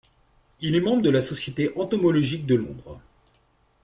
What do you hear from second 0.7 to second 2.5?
est membre de la Société entomologique